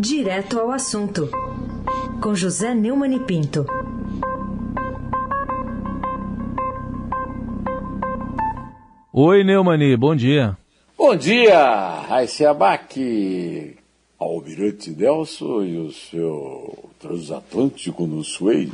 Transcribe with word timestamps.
Direto 0.00 0.60
ao 0.60 0.70
assunto, 0.70 1.28
com 2.22 2.32
José 2.32 2.72
Neumann 2.72 3.16
e 3.16 3.18
Pinto. 3.18 3.66
Oi, 9.12 9.42
Neumani, 9.42 9.96
bom 9.96 10.14
dia. 10.14 10.56
Bom 10.96 11.16
dia, 11.16 12.02
Raíssa 12.06 12.50
Abac, 12.50 13.76
Almirante 14.20 14.90
Nelson 14.90 15.64
e 15.64 15.78
o 15.78 15.90
seu 15.90 16.90
transatlântico 17.00 18.06
no 18.06 18.22
Suez. 18.22 18.70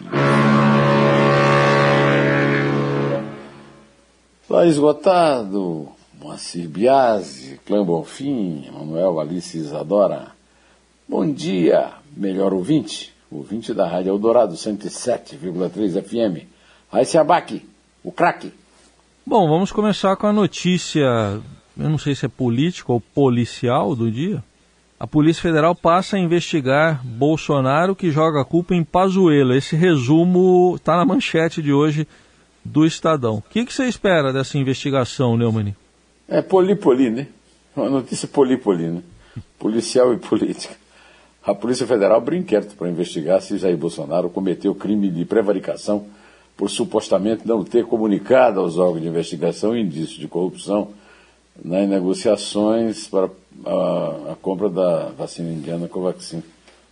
Está 4.43 4.67
esgotado, 4.67 5.89
Moacir 6.21 6.69
Biasi, 6.69 7.59
Clã 7.65 7.83
Bonfim, 7.83 8.71
Manuel 8.71 9.19
Alice 9.19 9.57
Isadora. 9.57 10.34
Bom 11.07 11.31
dia, 11.31 11.93
melhor 12.17 12.55
ouvinte, 12.55 13.13
ouvinte 13.31 13.75
da 13.75 13.87
Rádio 13.87 14.09
Eldorado 14.09 14.55
107,3 14.55 16.03
FM. 16.03 16.47
Raíssa 16.91 17.21
Abac, 17.21 17.63
o 18.03 18.11
craque. 18.11 18.51
Bom, 19.27 19.47
vamos 19.47 19.71
começar 19.71 20.17
com 20.17 20.27
a 20.27 20.33
notícia, 20.33 21.03
eu 21.77 21.91
não 21.91 21.99
sei 21.99 22.15
se 22.15 22.25
é 22.25 22.29
política 22.29 22.91
ou 22.91 23.03
policial 23.03 23.95
do 23.95 24.11
dia. 24.11 24.43
A 24.99 25.07
Polícia 25.07 25.43
Federal 25.43 25.75
passa 25.75 26.17
a 26.17 26.19
investigar 26.19 27.05
Bolsonaro 27.05 27.95
que 27.95 28.11
joga 28.11 28.41
a 28.41 28.45
culpa 28.45 28.75
em 28.75 28.83
Pazuello. 28.83 29.55
Esse 29.55 29.77
resumo 29.77 30.77
está 30.77 30.97
na 30.97 31.05
manchete 31.05 31.61
de 31.61 31.71
hoje 31.71 32.09
do 32.65 32.87
Estadão. 32.87 33.37
O 33.37 33.43
que, 33.43 33.67
que 33.67 33.75
você 33.75 33.85
espera 33.85 34.33
dessa 34.33 34.57
investigação, 34.57 35.37
Neumann? 35.37 35.77
É 36.27 36.41
poli-poli, 36.41 37.11
né? 37.11 37.27
Uma 37.77 37.91
notícia 37.91 38.27
poli-poli, 38.27 38.87
né? 38.87 39.03
Policial 39.59 40.15
e 40.15 40.17
política. 40.17 40.83
A 41.47 41.55
Polícia 41.55 41.87
Federal 41.87 42.17
abriu 42.17 42.41
inquérito 42.41 42.75
para 42.75 42.89
investigar 42.89 43.43
se 43.43 43.59
Jair 43.59 43.77
Bolsonaro 43.77 44.31
cometeu 44.31 44.75
crime 44.75 45.11
de 45.11 45.27
prevaricação 45.27 46.07
por 46.57 46.71
supostamente 46.71 47.47
não 47.47 47.63
ter 47.63 47.85
comunicado 47.85 48.61
aos 48.61 48.79
órgãos 48.79 49.03
de 49.03 49.09
investigação 49.09 49.77
indícios 49.77 50.19
de 50.19 50.27
corrupção 50.27 50.89
nas 51.63 51.87
negociações 51.87 53.07
para 53.09 53.29
a, 53.67 54.33
a, 54.33 54.37
compra 54.41 54.71
da 54.71 55.11
vacina 55.11 55.51
indiana 55.51 55.87
Covaxin 55.87 56.43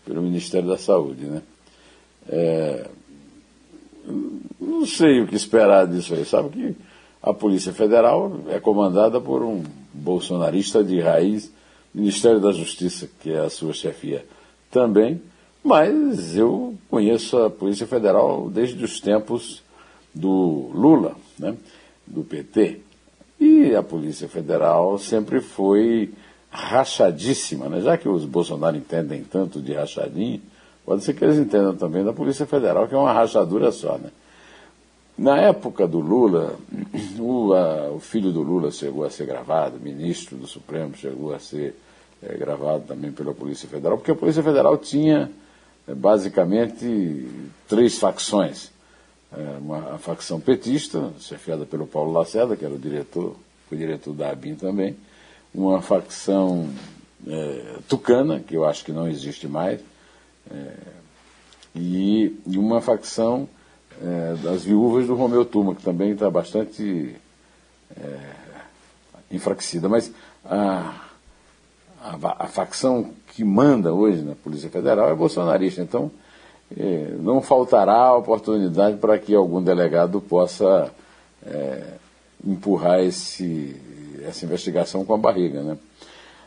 pelo 0.05 0.21
Ministério 0.21 0.69
da 0.69 0.77
Saúde. 0.77 1.25
Né? 1.25 1.43
É, 2.29 2.87
não 4.61 4.85
sei 4.85 5.23
o 5.23 5.27
que 5.27 5.35
esperar 5.35 5.87
disso 5.87 6.13
aí. 6.13 6.27
Sabe 6.27 6.51
que 6.51 6.77
a 7.23 7.33
Polícia 7.33 7.73
Federal 7.73 8.41
é 8.51 8.61
comandada 8.61 9.19
por 9.19 9.43
um 9.43 9.63
bolsonarista 9.95 10.85
de 10.85 11.01
raiz, 11.01 11.51
Ministério 11.95 12.39
da 12.41 12.53
Justiça, 12.53 13.09
que 13.21 13.33
é 13.33 13.39
a 13.39 13.49
sua 13.49 13.73
chefia 13.73 14.25
também, 14.73 15.21
mas 15.63 16.37
eu 16.37 16.75
conheço 16.91 17.39
a 17.39 17.51
Polícia 17.51 17.87
Federal 17.87 18.51
desde 18.51 18.83
os 18.85 18.99
tempos 18.99 19.63
do 20.13 20.71
Lula, 20.75 21.15
né, 21.39 21.55
do 22.07 22.25
PT. 22.25 22.81
E 23.39 23.75
a 23.75 23.83
Polícia 23.83 24.29
Federal 24.29 24.99
sempre 24.99 25.41
foi 25.41 26.13
rachadíssima, 26.51 27.69
né? 27.69 27.81
já 27.81 27.97
que 27.97 28.09
os 28.09 28.25
Bolsonaro 28.25 28.77
entendem 28.77 29.25
tanto 29.25 29.61
de 29.61 29.73
rachadinha, 29.73 30.41
pode 30.85 31.03
ser 31.03 31.15
que 31.15 31.25
eles 31.25 31.39
entendam 31.39 31.75
também 31.75 32.05
da 32.05 32.13
Polícia 32.13 32.47
Federal, 32.47 32.87
que 32.87 32.95
é 32.95 32.99
uma 32.99 33.13
rachadura 33.13 33.73
só. 33.73 33.97
Né? 33.99 34.11
Na 35.17 35.39
época 35.39 35.87
do 35.87 35.99
Lula, 35.99 36.57
o, 37.19 37.53
a, 37.53 37.91
o 37.91 38.01
filho 38.01 38.31
do 38.31 38.43
Lula 38.43 38.71
chegou 38.71 39.05
a 39.05 39.11
ser 39.11 39.27
gravado, 39.27 39.81
ministro 39.81 40.37
do 40.37 40.47
Supremo 40.47 40.95
chegou 40.95 41.35
a 41.35 41.39
ser 41.39 41.75
é, 42.23 42.37
gravado 42.37 42.85
também 42.87 43.11
pela 43.11 43.35
Polícia 43.35 43.69
Federal, 43.69 43.99
porque 43.99 44.13
a 44.13 44.17
Polícia 44.17 44.43
Federal 44.43 44.79
tinha 44.79 45.31
é, 45.87 45.95
basicamente 45.95 47.29
três 47.69 47.99
facções. 47.99 48.71
É, 49.33 49.59
uma, 49.59 49.95
a 49.95 49.99
facção 49.99 50.39
petista, 50.39 51.13
chefiada 51.19 51.67
pelo 51.67 51.87
Paulo 51.87 52.13
Lacerda, 52.13 52.57
que 52.57 52.65
era 52.65 52.75
o 52.75 52.79
diretor, 52.79 53.35
foi 53.69 53.79
diretor 53.79 54.15
da 54.15 54.31
ABIN 54.31 54.55
também, 54.55 54.97
uma 55.55 55.83
facção 55.83 56.69
é, 57.27 57.79
tucana, 57.89 58.41
que 58.41 58.57
eu 58.57 58.65
acho 58.65 58.85
que 58.85 58.93
não 58.93 59.09
existe 59.09 59.49
mais, 59.49 59.81
é, 60.51 60.75
e, 61.75 62.37
uma 62.47 62.81
facção 62.81 63.49
é, 64.01 64.35
das 64.43 64.63
viúvas 64.65 65.07
do 65.07 65.15
Romeu 65.15 65.45
Tuma, 65.45 65.75
que 65.75 65.83
também 65.83 66.13
está 66.13 66.31
bastante 66.31 67.17
enfraquecida. 69.31 69.89
Mas 69.89 70.13
a, 70.45 71.02
a, 72.03 72.45
a, 72.45 72.47
facção 72.49 73.11
que 73.29 73.45
manda 73.45 73.93
hoje 73.93 74.23
na 74.23 74.35
Polícia 74.35 74.69
Federal 74.69 75.09
é 75.09 75.15
bolsonarista. 75.15 75.81
Então, 75.81 76.11
é, 76.77 77.15
não 77.19 77.41
faltará 77.41 78.15
oportunidade 78.17 78.97
para 78.97 79.19
que 79.19 79.35
algum 79.35 79.63
delegado 79.63 80.21
possa 80.21 80.91
é, 81.47 81.83
empurrar 82.45 83.01
esse, 83.01 83.77
essa 84.27 84.45
investigação 84.45 85.05
com 85.05 85.15
a 85.15 85.19
barriga. 85.19 85.63
Né? 85.63 85.79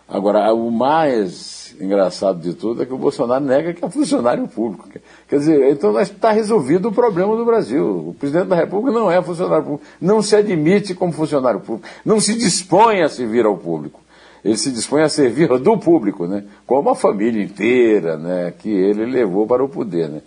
Agora, 0.07 0.53
o 0.53 0.69
mais 0.69 1.75
engraçado 1.79 2.39
de 2.39 2.53
tudo 2.53 2.83
é 2.83 2.85
que 2.85 2.93
o 2.93 2.97
Bolsonaro 2.97 3.43
nega 3.43 3.73
que 3.73 3.83
é 3.83 3.89
funcionário 3.89 4.47
público. 4.47 4.87
Quer 5.27 5.39
dizer, 5.39 5.72
então 5.72 5.99
está 5.99 6.31
resolvido 6.31 6.89
o 6.89 6.91
problema 6.91 7.35
do 7.35 7.45
Brasil. 7.45 8.09
O 8.09 8.13
presidente 8.13 8.47
da 8.47 8.55
República 8.55 8.97
não 8.97 9.09
é 9.09 9.22
funcionário 9.22 9.66
público, 9.66 9.85
não 9.99 10.22
se 10.22 10.35
admite 10.35 10.93
como 10.93 11.11
funcionário 11.11 11.59
público, 11.59 11.87
não 12.05 12.19
se 12.19 12.35
dispõe 12.35 13.01
a 13.01 13.09
servir 13.09 13.45
ao 13.45 13.57
público. 13.57 14.04
Ele 14.45 14.56
se 14.56 14.72
dispõe 14.72 15.01
a 15.01 15.09
servir 15.09 15.50
do 15.59 15.78
público, 15.78 16.28
né? 16.28 16.45
como 16.66 16.89
a 16.91 16.95
família 16.95 17.44
inteira 17.44 18.16
né? 18.16 18.53
que 18.57 18.69
ele 18.69 19.06
levou 19.06 19.45
para 19.47 19.63
o 19.63 19.67
poder. 19.67 20.07
Né? 20.07 20.22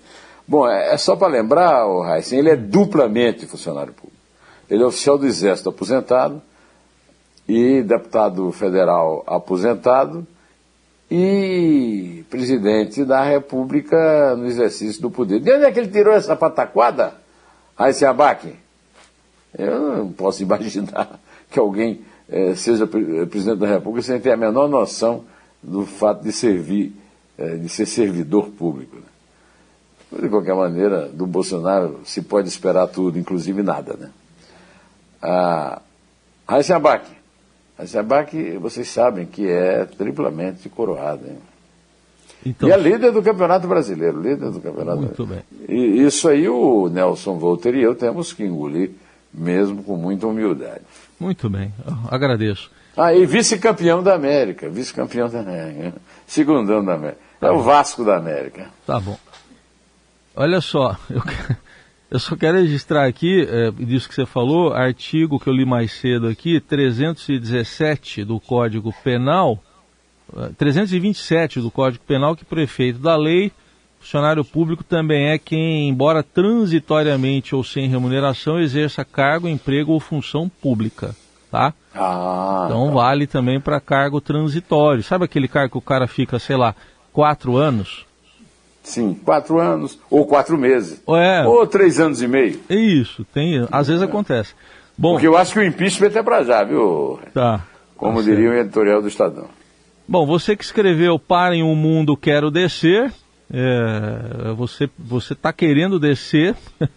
Bom, 0.47 0.69
é, 0.69 0.93
é 0.93 0.97
só 0.99 1.17
para 1.17 1.29
lembrar, 1.29 1.87
o 1.87 2.05
Heisen, 2.05 2.41
ele 2.41 2.51
é 2.51 2.57
duplamente 2.57 3.47
funcionário 3.47 3.95
público. 3.95 4.19
Ele 4.69 4.83
é 4.83 4.87
oficial 4.87 5.17
do 5.17 5.27
Exército 5.27 5.71
aposentado, 5.71 6.43
e 7.49 7.83
deputado 7.83 8.53
federal 8.53 9.25
aposentado 9.27 10.27
e 11.11 12.23
presidente 12.29 13.03
da 13.05 13.25
República 13.25 14.37
no 14.37 14.47
exercício 14.47 15.01
do 15.01 15.11
poder. 15.11 15.41
De 15.41 15.51
onde 15.51 15.65
é 15.65 15.73
que 15.73 15.81
ele 15.81 15.89
tirou 15.89 16.13
essa 16.13 16.37
pataquada, 16.37 17.15
esse 17.89 18.05
abaque? 18.05 18.55
Eu 19.57 19.81
não 19.81 20.13
posso 20.13 20.43
imaginar 20.45 21.19
que 21.51 21.59
alguém 21.59 22.03
eh, 22.29 22.55
seja 22.55 22.87
presidente 22.87 23.59
da 23.59 23.67
República 23.67 24.07
sem 24.07 24.21
ter 24.21 24.33
a 24.33 24.37
menor 24.37 24.69
noção 24.69 25.25
do 25.63 25.85
fato 25.87 26.23
de 26.23 26.33
servir, 26.33 26.93
eh, 27.39 27.57
de 27.57 27.69
ser 27.69 27.87
servidor 27.87 28.51
público. 28.51 28.97
Né? 28.97 30.21
De 30.23 30.29
qualquer 30.29 30.55
maneira, 30.55 31.09
do 31.09 31.27
Bolsonaro 31.27 32.01
se 32.05 32.23
pode 32.23 32.49
esperar 32.49 32.87
tudo, 32.89 33.19
inclusive 33.19 33.63
nada. 33.63 33.95
Né? 33.95 34.11
Ah, 35.21 35.83
a 36.47 36.63
Zabac, 36.63 37.07
vocês 38.61 38.89
sabem 38.89 39.27
que 39.27 39.49
é 39.49 39.85
triplamente 39.85 40.69
coroada. 40.69 41.29
Hein? 41.29 41.39
Então, 42.47 42.69
e 42.69 42.73
é 42.73 42.77
líder 42.77 43.13
do 43.13 43.23
Campeonato 43.23 43.67
Brasileiro, 43.67 44.21
líder 44.21 44.51
do 44.51 44.61
Campeonato 44.61 45.01
Muito 45.01 45.27
bem. 45.27 45.41
E 45.69 46.03
isso 46.03 46.29
aí 46.29 46.49
o 46.49 46.89
Nelson 46.89 47.37
Volter 47.37 47.75
e 47.75 47.83
eu 47.83 47.95
temos 47.95 48.33
que 48.33 48.45
engolir, 48.45 48.93
mesmo 49.33 49.83
com 49.83 49.97
muita 49.97 50.27
humildade. 50.27 50.83
Muito 51.19 51.49
bem, 51.49 51.73
agradeço. 52.11 52.71
Ah, 52.97 53.15
e 53.15 53.25
vice-campeão 53.27 54.03
da 54.03 54.15
América, 54.15 54.69
vice-campeão 54.69 55.29
da 55.29 55.41
América, 55.41 55.95
segundão 56.27 56.85
da 56.85 56.95
América. 56.95 57.21
Tá 57.41 57.47
é 57.47 57.51
o 57.51 57.61
Vasco 57.61 58.05
da 58.05 58.17
América. 58.17 58.67
Tá 58.85 58.99
bom. 58.99 59.17
Olha 60.35 60.61
só, 60.61 60.97
eu, 61.09 61.23
eu 62.11 62.19
só 62.19 62.35
quero 62.35 62.59
registrar 62.59 63.07
aqui, 63.07 63.47
é, 63.49 63.71
disso 63.71 64.09
que 64.09 64.15
você 64.15 64.27
falou, 64.27 64.73
artigo 64.73 65.39
que 65.39 65.49
eu 65.49 65.53
li 65.53 65.65
mais 65.65 65.93
cedo 65.93 66.27
aqui, 66.27 66.61
317 66.61 68.25
do 68.25 68.41
Código 68.41 68.93
Penal, 69.05 69.63
327 70.57 71.59
é, 71.59 71.63
do 71.63 71.71
Código 71.71 72.05
Penal, 72.05 72.35
que 72.35 72.45
prefeito 72.45 72.99
da 72.99 73.17
lei, 73.17 73.53
funcionário 74.01 74.45
público 74.45 74.85
também 74.85 75.31
é 75.31 75.39
quem, 75.39 75.89
embora 75.89 76.23
transitoriamente 76.23 77.55
ou 77.55 77.63
sem 77.63 77.89
remuneração, 77.89 78.61
exerça 78.61 79.05
cargo, 79.05 79.49
emprego 79.49 79.93
ou 79.93 80.01
função 80.01 80.49
pública, 80.49 81.15
tá? 81.51 81.75
Ah, 81.95 82.65
então 82.67 82.87
tá. 82.87 82.93
vale 82.95 83.27
também 83.27 83.61
para 83.61 83.81
cargo 83.81 84.21
transitório. 84.21 85.03
Sabe 85.03 85.25
aquele 85.25 85.49
cargo 85.49 85.73
que 85.73 85.79
o 85.79 85.83
cara 85.83 86.07
fica, 86.07 86.39
sei 86.39 86.57
lá, 86.57 86.75
quatro 87.13 87.57
anos? 87.57 88.07
Sim, 88.83 89.13
quatro 89.13 89.59
anos, 89.59 89.99
ou 90.09 90.25
quatro 90.27 90.57
meses. 90.57 91.03
É. 91.09 91.47
Ou 91.47 91.67
três 91.67 92.01
anos 92.01 92.23
e 92.23 92.29
meio. 92.29 92.61
É 92.71 92.77
isso, 92.77 93.25
tem, 93.35 93.67
às 93.71 93.89
vezes 93.89 94.03
é. 94.03 94.07
acontece. 94.07 94.55
Bom, 94.97 95.13
Porque 95.13 95.29
eu 95.29 95.37
acho 95.37 95.53
que 95.53 95.61
o 95.61 95.65
impeachment 95.65 96.13
é 96.15 96.23
para 96.23 96.43
já, 96.43 96.65
viu? 96.65 97.21
Tá. 97.35 97.65
Como 97.97 98.19
tá 98.19 98.23
diria 98.25 98.51
o 98.51 98.55
editorial 98.55 99.03
do 99.03 99.09
Estadão. 99.09 99.47
Bom, 100.09 100.27
você 100.27 100.57
que 100.57 100.65
escreveu 100.65 101.19
Parem 101.19 101.63
o 101.63 101.75
Mundo, 101.75 102.17
Quero 102.17 102.51
Descer, 102.51 103.13
é, 103.53 104.53
você 104.55 104.89
você 104.99 105.33
está 105.33 105.53
querendo 105.53 105.99
descer. 105.99 106.55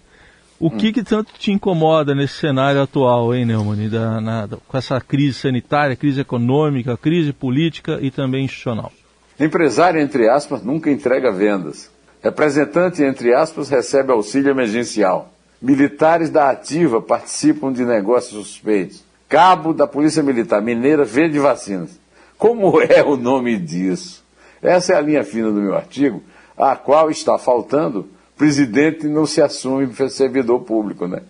o 0.59 0.68
hum. 0.68 0.77
que, 0.77 0.94
que 0.94 1.03
tanto 1.03 1.33
te 1.38 1.51
incomoda 1.51 2.13
nesse 2.13 2.36
cenário 2.36 2.81
atual, 2.81 3.33
hein, 3.33 3.45
Neumann? 3.45 3.89
Da, 3.89 4.48
com 4.68 4.77
essa 4.77 5.00
crise 5.00 5.39
sanitária, 5.39 5.95
crise 5.95 6.21
econômica, 6.21 6.98
crise 6.98 7.33
política 7.33 8.00
e 8.01 8.12
também 8.12 8.45
institucional? 8.45 8.92
Empresário, 9.39 10.00
entre 10.00 10.30
aspas, 10.30 10.63
nunca 10.63 10.92
entrega 10.92 11.31
vendas. 11.31 11.89
Representante, 12.21 13.01
entre 13.01 13.33
aspas, 13.33 13.69
recebe 13.69 14.12
auxílio 14.12 14.51
emergencial. 14.51 15.33
Militares 15.59 16.30
da 16.30 16.50
ativa 16.50 17.01
participam 17.01 17.74
de 17.74 17.83
negócios 17.83 18.47
suspeitos. 18.47 19.04
Cabo 19.27 19.74
da 19.74 19.88
Polícia 19.88 20.21
Militar 20.21 20.62
Mineira 20.62 21.04
vende 21.04 21.39
vacinas. 21.39 22.00
Como 22.38 22.81
é 22.81 23.04
o 23.04 23.15
nome 23.15 23.57
disso? 23.57 24.24
Essa 24.62 24.94
é 24.94 24.95
a 24.97 25.01
linha 25.01 25.24
fina 25.24 25.51
do 25.51 25.59
meu 25.59 25.75
artigo, 25.75 26.21
a 26.62 26.75
qual 26.75 27.10
está 27.10 27.40
faltando. 27.40 28.08
Presidente 28.38 29.08
não 29.08 29.25
se 29.25 29.42
assume 29.42 29.92
servidor 30.10 30.62
público, 30.62 31.08
né? 31.08 31.24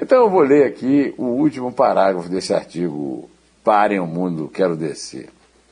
Então 0.00 0.22
eu 0.22 0.30
vou 0.30 0.42
ler 0.42 0.66
aqui 0.66 1.12
o 1.18 1.24
último 1.24 1.72
parágrafo 1.72 2.28
desse 2.28 2.54
artigo. 2.54 3.28
Parem 3.64 3.98
o 3.98 4.06
mundo, 4.06 4.50
quero 4.52 4.76
descer. 4.76 5.28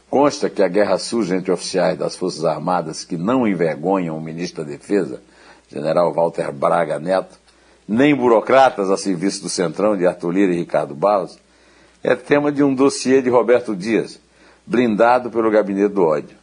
Consta 0.09 0.51
que 0.51 0.63
a 0.63 0.69
guerra 0.69 0.99
suja 0.99 1.37
entre 1.37 1.53
oficiais 1.53 1.97
das 1.97 2.17
Forças 2.17 2.45
Armadas 2.45 3.05
que 3.05 3.17
não 3.17 3.47
envergonham 3.47 4.17
o 4.17 4.21
ministro 4.21 4.65
da 4.65 4.71
Defesa, 4.71 5.23
general 5.69 6.13
Walter 6.13 6.53
Braga 6.53 6.99
Neto, 6.99 7.39
nem 7.87 8.15
burocratas 8.15 8.91
a 8.91 8.97
serviço 8.97 9.43
do 9.43 9.49
Centrão 9.49 9.97
de 9.97 10.07
Arthur 10.07 10.33
Lira 10.33 10.53
e 10.53 10.59
Ricardo 10.59 10.95
Barros, 10.95 11.39
é 12.03 12.17
tema 12.17 12.51
de 12.51 12.63
um 12.63 12.75
dossiê 12.75 13.23
de 13.23 13.31
Roberto 13.31 13.75
Dias, 13.75 14.21
blindado 14.67 15.31
pelo 15.31 15.51
gabinete 15.51 15.95
do 15.95 16.03
ódio. 16.03 16.37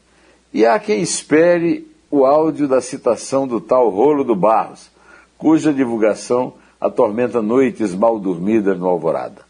E 0.54 0.66
há 0.66 0.80
quem 0.80 1.02
espere 1.02 1.88
o 2.10 2.26
áudio 2.26 2.68
da 2.68 2.82
citação 2.82 3.48
do 3.48 3.60
tal 3.60 3.90
Rolo 3.90 4.24
do 4.24 4.36
Barros, 4.36 4.90
cuja 5.38 5.74
divulgação 5.74 6.54
atormenta 6.80 7.42
noites 7.42 7.94
mal 7.94 8.20
dormidas 8.20 8.78
no 8.78 8.88
Alvorada. 8.88 9.42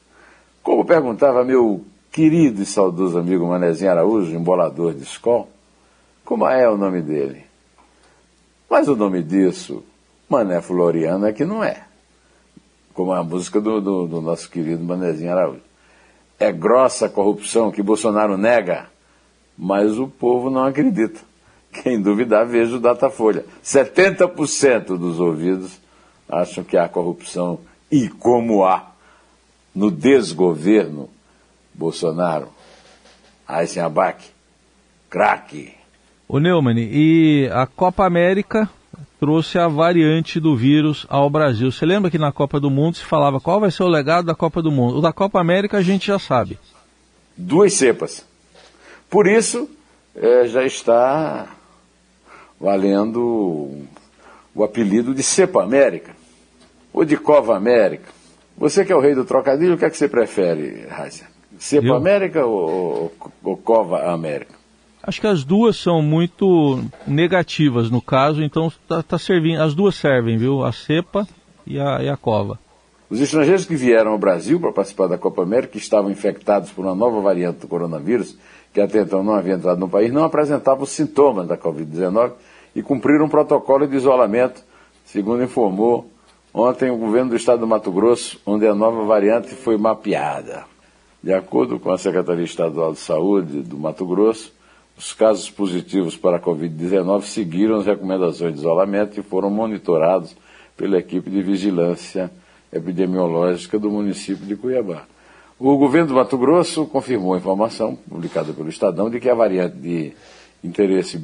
Como 0.63 0.85
perguntava 0.85 1.43
meu 1.43 1.83
querido 2.11 2.61
e 2.61 2.65
saudoso 2.65 3.17
amigo 3.17 3.45
Manezinho 3.45 3.91
Araújo, 3.91 4.35
embolador 4.35 4.93
de 4.93 5.03
escola, 5.03 5.47
como 6.25 6.47
é 6.47 6.67
o 6.69 6.77
nome 6.77 7.01
dele? 7.01 7.45
Mas 8.69 8.87
o 8.87 8.95
nome 8.95 9.23
disso, 9.23 9.83
Mané 10.27 10.59
Floriano, 10.61 11.25
é 11.25 11.31
que 11.31 11.45
não 11.45 11.63
é. 11.63 11.85
Como 12.93 13.13
a 13.13 13.23
música 13.23 13.61
do, 13.61 13.79
do, 13.79 14.07
do 14.07 14.21
nosso 14.21 14.49
querido 14.49 14.83
Manezinho 14.83 15.31
Araújo. 15.31 15.61
É 16.39 16.51
grossa 16.51 17.07
corrupção 17.07 17.71
que 17.71 17.81
Bolsonaro 17.81 18.37
nega, 18.37 18.87
mas 19.57 19.97
o 19.97 20.07
povo 20.07 20.49
não 20.49 20.65
acredita. 20.65 21.21
Quem 21.83 22.01
duvidar, 22.01 22.45
veja 22.45 22.75
o 22.75 22.79
Datafolha. 22.79 23.45
70% 23.63 24.97
dos 24.97 25.19
ouvidos 25.19 25.79
acham 26.29 26.63
que 26.63 26.77
há 26.77 26.87
corrupção 26.87 27.59
e 27.91 28.09
como 28.09 28.65
há 28.65 28.91
no 29.73 29.91
desgoverno 29.91 31.09
Bolsonaro, 31.73 32.49
Eisenbach, 33.47 34.23
craque. 35.09 35.73
O 36.27 36.39
Neumann, 36.39 36.77
e 36.79 37.49
a 37.53 37.65
Copa 37.65 38.05
América 38.05 38.69
trouxe 39.19 39.57
a 39.57 39.67
variante 39.67 40.39
do 40.39 40.55
vírus 40.55 41.05
ao 41.09 41.29
Brasil. 41.29 41.71
Você 41.71 41.85
lembra 41.85 42.09
que 42.09 42.17
na 42.17 42.31
Copa 42.31 42.59
do 42.59 42.69
Mundo 42.69 42.97
se 42.97 43.03
falava 43.03 43.39
qual 43.39 43.59
vai 43.59 43.71
ser 43.71 43.83
o 43.83 43.87
legado 43.87 44.25
da 44.25 44.35
Copa 44.35 44.61
do 44.61 44.71
Mundo? 44.71 44.97
O 44.97 45.01
da 45.01 45.13
Copa 45.13 45.39
América 45.39 45.77
a 45.77 45.81
gente 45.81 46.07
já 46.07 46.19
sabe. 46.19 46.59
Duas 47.37 47.73
cepas. 47.73 48.25
Por 49.09 49.27
isso, 49.27 49.69
é, 50.15 50.47
já 50.47 50.63
está 50.65 51.47
valendo 52.59 53.85
o 54.53 54.63
apelido 54.63 55.13
de 55.13 55.21
Cepa 55.21 55.63
América, 55.63 56.15
ou 56.91 57.05
de 57.05 57.15
Cova 57.15 57.55
América. 57.55 58.09
Você 58.57 58.83
que 58.83 58.91
é 58.91 58.95
o 58.95 58.99
rei 58.99 59.13
do 59.13 59.23
trocadilho, 59.23 59.75
o 59.75 59.77
que 59.77 59.85
é 59.85 59.89
que 59.89 59.97
você 59.97 60.07
prefere, 60.07 60.87
Raíssa? 60.89 61.25
Cepa 61.59 61.95
América 61.95 62.45
ou, 62.45 63.11
ou, 63.43 63.57
Cova 63.57 64.11
América? 64.11 64.55
Acho 65.03 65.21
que 65.21 65.27
as 65.27 65.43
duas 65.43 65.77
são 65.77 66.01
muito 66.01 66.83
negativas 67.05 67.89
no 67.89 68.01
caso, 68.01 68.43
então 68.43 68.71
tá, 68.87 69.01
tá 69.03 69.17
servindo, 69.17 69.61
as 69.61 69.75
duas 69.75 69.95
servem, 69.95 70.37
viu? 70.37 70.63
A 70.63 70.71
cepa 70.71 71.27
e 71.65 71.79
a, 71.79 72.01
e 72.01 72.09
a 72.09 72.17
cova. 72.17 72.59
Os 73.09 73.21
estrangeiros 73.21 73.65
que 73.65 73.75
vieram 73.75 74.11
ao 74.11 74.17
Brasil 74.17 74.59
para 74.59 74.73
participar 74.73 75.07
da 75.07 75.17
Copa 75.17 75.43
América 75.43 75.77
estavam 75.77 76.11
infectados 76.11 76.71
por 76.71 76.83
uma 76.83 76.95
nova 76.95 77.21
variante 77.21 77.59
do 77.59 77.67
coronavírus, 77.67 78.37
que 78.73 78.81
até 78.81 79.01
então 79.01 79.23
não 79.23 79.33
havia 79.33 79.53
entrado 79.53 79.79
no 79.79 79.87
país, 79.87 80.11
não 80.11 80.23
apresentavam 80.23 80.85
sintomas 80.85 81.47
da 81.47 81.57
Covid-19 81.57 82.33
e 82.77 82.83
cumpriram 82.83 83.25
um 83.25 83.29
protocolo 83.29 83.87
de 83.87 83.95
isolamento, 83.95 84.63
segundo 85.03 85.43
informou 85.43 86.11
ontem 86.53 86.91
o 86.91 86.97
governo 86.97 87.31
do 87.31 87.35
estado 87.35 87.61
do 87.61 87.67
Mato 87.67 87.91
Grosso, 87.91 88.39
onde 88.45 88.67
a 88.67 88.75
nova 88.75 89.03
variante 89.03 89.55
foi 89.55 89.77
mapeada. 89.77 90.63
De 91.21 91.33
acordo 91.33 91.79
com 91.79 91.89
a 91.89 91.97
Secretaria 91.97 92.45
Estadual 92.45 92.93
de 92.93 92.99
Saúde 92.99 93.63
do 93.63 93.79
Mato 93.79 94.05
Grosso, 94.05 94.53
os 94.95 95.11
casos 95.11 95.49
positivos 95.49 96.15
para 96.15 96.37
a 96.37 96.39
Covid-19 96.39 97.23
seguiram 97.23 97.77
as 97.77 97.87
recomendações 97.87 98.53
de 98.53 98.59
isolamento 98.59 99.19
e 99.19 99.23
foram 99.23 99.49
monitorados 99.49 100.35
pela 100.77 100.99
equipe 100.99 101.31
de 101.31 101.41
vigilância 101.41 102.29
epidemiológica 102.71 103.79
do 103.79 103.89
município 103.89 104.45
de 104.45 104.55
Cuiabá. 104.55 105.05
O 105.57 105.75
governo 105.77 106.09
do 106.09 106.13
Mato 106.13 106.37
Grosso 106.37 106.85
confirmou 106.85 107.33
a 107.33 107.37
informação 107.37 107.95
publicada 108.07 108.53
pelo 108.53 108.69
Estadão 108.69 109.09
de 109.09 109.19
que 109.19 109.31
a 109.31 109.33
variante 109.33 109.77
de 109.77 110.13
interesse 110.63 111.17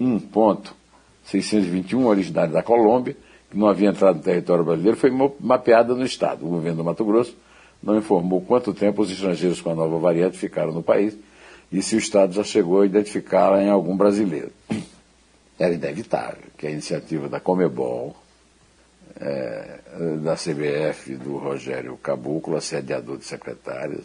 B1.621, 0.00 2.06
originária 2.06 2.52
da 2.52 2.62
Colômbia, 2.62 3.16
que 3.50 3.58
não 3.58 3.66
havia 3.66 3.90
entrado 3.90 4.16
no 4.16 4.22
território 4.22 4.64
brasileiro, 4.64 4.96
foi 4.96 5.10
mapeada 5.40 5.94
no 5.94 6.04
Estado. 6.04 6.46
O 6.46 6.48
governo 6.48 6.78
do 6.78 6.84
Mato 6.84 7.04
Grosso 7.04 7.36
não 7.82 7.98
informou 7.98 8.40
quanto 8.40 8.72
tempo 8.72 9.02
os 9.02 9.10
estrangeiros 9.10 9.60
com 9.60 9.70
a 9.70 9.74
nova 9.74 9.98
variante 9.98 10.38
ficaram 10.38 10.72
no 10.72 10.82
país 10.82 11.16
e 11.72 11.82
se 11.82 11.94
o 11.94 11.98
Estado 11.98 12.32
já 12.32 12.42
chegou 12.42 12.80
a 12.80 12.86
identificá-la 12.86 13.62
em 13.62 13.70
algum 13.70 13.96
brasileiro. 13.96 14.50
Era 15.58 15.74
inevitável 15.74 16.44
que 16.56 16.66
a 16.66 16.70
iniciativa 16.70 17.28
da 17.28 17.38
Comebol, 17.38 18.16
é, 19.20 19.78
da 20.22 20.34
CBF, 20.34 21.14
do 21.16 21.36
Rogério 21.36 21.96
Caboclo, 21.98 22.56
assediador 22.56 23.18
de 23.18 23.24
secretários, 23.24 24.04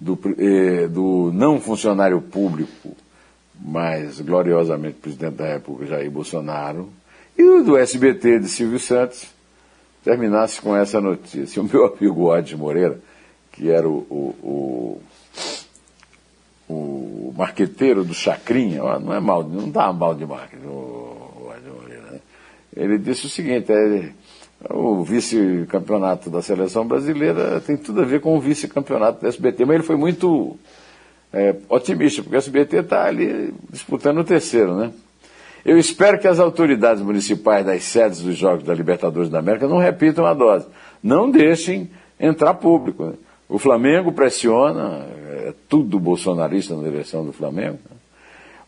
do, 0.00 0.18
eh, 0.38 0.88
do 0.88 1.30
não 1.32 1.60
funcionário 1.60 2.20
público, 2.20 2.91
mas 3.64 4.20
gloriosamente 4.20 4.98
presidente 4.98 5.36
da 5.36 5.54
República 5.54 5.96
Jair 5.96 6.10
Bolsonaro, 6.10 6.90
e 7.38 7.62
do 7.62 7.76
SBT 7.76 8.40
de 8.40 8.48
Silvio 8.48 8.78
Santos, 8.78 9.26
terminasse 10.04 10.60
com 10.60 10.76
essa 10.76 11.00
notícia. 11.00 11.62
O 11.62 11.64
meu 11.64 11.86
amigo 11.86 12.28
Odes 12.28 12.54
Moreira, 12.54 12.98
que 13.52 13.70
era 13.70 13.88
o, 13.88 14.06
o, 14.10 15.00
o, 16.68 16.72
o 16.72 17.34
marqueteiro 17.36 18.04
do 18.04 18.12
Chacrinha, 18.12 18.82
não 18.98 19.14
é 19.14 19.20
mal, 19.20 19.44
não 19.44 19.70
dá 19.70 19.92
mal 19.92 20.14
de 20.14 20.26
marketing, 20.26 20.66
o, 20.66 21.50
Odes 21.50 21.72
Moreira, 21.72 22.10
né? 22.10 22.20
ele 22.76 22.98
disse 22.98 23.26
o 23.26 23.30
seguinte, 23.30 23.72
é, 23.72 24.10
o 24.70 25.02
vice-campeonato 25.02 26.30
da 26.30 26.42
seleção 26.42 26.86
brasileira 26.86 27.60
tem 27.60 27.76
tudo 27.76 28.02
a 28.02 28.04
ver 28.04 28.20
com 28.20 28.36
o 28.36 28.40
vice-campeonato 28.40 29.20
do 29.20 29.28
SBT, 29.28 29.64
mas 29.64 29.74
ele 29.76 29.84
foi 29.84 29.96
muito 29.96 30.56
é, 31.32 31.54
otimista, 31.68 32.22
porque 32.22 32.36
o 32.36 32.38
SBT 32.38 32.78
está 32.78 33.04
ali 33.06 33.54
disputando 33.70 34.18
o 34.18 34.24
terceiro, 34.24 34.76
né? 34.76 34.92
Eu 35.64 35.78
espero 35.78 36.18
que 36.18 36.26
as 36.26 36.40
autoridades 36.40 37.02
municipais 37.02 37.64
das 37.64 37.84
sedes 37.84 38.20
dos 38.20 38.36
Jogos 38.36 38.64
da 38.64 38.74
Libertadores 38.74 39.30
da 39.30 39.38
América 39.38 39.68
não 39.68 39.78
repitam 39.78 40.26
a 40.26 40.34
dose. 40.34 40.66
Não 41.00 41.30
deixem 41.30 41.88
entrar 42.18 42.54
público. 42.54 43.04
Né? 43.04 43.12
O 43.48 43.58
Flamengo 43.60 44.10
pressiona, 44.10 45.06
é 45.28 45.54
tudo 45.68 46.00
bolsonarista 46.00 46.74
na 46.74 46.82
direção 46.82 47.24
do 47.24 47.32
Flamengo. 47.32 47.78
Né? 47.88 47.96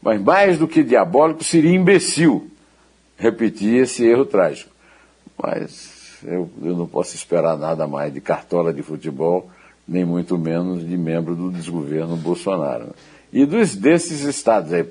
Mas 0.01 0.21
mais 0.21 0.59
do 0.59 0.69
que 0.69 0.85
diabólico, 0.85 1.43
seria 1.43 1.75
imbecil 1.75 2.49
repetir 3.17 3.83
esse 3.83 4.07
erro 4.07 4.25
trágico. 4.25 4.71
Mas 5.43 6.19
eu, 6.23 6.49
eu 6.63 6.77
não 6.77 6.87
posso 6.87 7.17
esperar 7.17 7.59
nada 7.59 7.89
mais 7.89 8.13
de 8.13 8.21
cartola 8.21 8.73
de 8.73 8.83
futebol, 8.83 9.51
nem 9.87 10.05
muito 10.05 10.39
menos 10.39 10.87
de 10.87 10.97
membro 10.97 11.35
do 11.35 11.51
desgoverno 11.51 12.17
Bolsonaro. 12.17 12.95
E 13.33 13.45
dos, 13.45 13.75
desses 13.75 14.21
estados 14.23 14.73
aí, 14.73 14.87